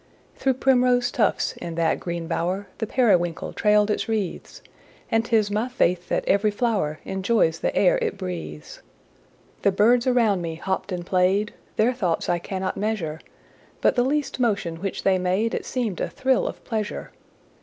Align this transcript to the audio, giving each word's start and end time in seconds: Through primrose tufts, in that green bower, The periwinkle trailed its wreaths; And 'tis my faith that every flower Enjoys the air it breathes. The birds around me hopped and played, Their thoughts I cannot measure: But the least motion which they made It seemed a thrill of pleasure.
Through 0.35 0.55
primrose 0.55 1.11
tufts, 1.11 1.51
in 1.57 1.75
that 1.75 1.99
green 1.99 2.25
bower, 2.25 2.65
The 2.79 2.87
periwinkle 2.87 3.53
trailed 3.53 3.91
its 3.91 4.07
wreaths; 4.09 4.63
And 5.11 5.23
'tis 5.23 5.51
my 5.51 5.67
faith 5.69 6.09
that 6.09 6.25
every 6.25 6.49
flower 6.49 6.97
Enjoys 7.05 7.59
the 7.59 7.75
air 7.75 7.99
it 8.01 8.17
breathes. 8.17 8.81
The 9.61 9.71
birds 9.71 10.07
around 10.07 10.41
me 10.41 10.55
hopped 10.55 10.91
and 10.91 11.05
played, 11.05 11.53
Their 11.75 11.93
thoughts 11.93 12.29
I 12.29 12.39
cannot 12.39 12.77
measure: 12.77 13.21
But 13.79 13.93
the 13.95 14.03
least 14.03 14.39
motion 14.39 14.77
which 14.77 15.03
they 15.03 15.19
made 15.19 15.53
It 15.53 15.67
seemed 15.67 16.01
a 16.01 16.09
thrill 16.09 16.47
of 16.47 16.63
pleasure. 16.63 17.11